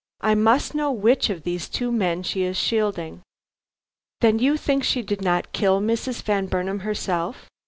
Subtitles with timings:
[0.21, 3.21] I must know which of these two men she is shielding."
[4.21, 6.23] "Then you think she did not kill Mrs.
[6.23, 7.45] Van Burnam herself?"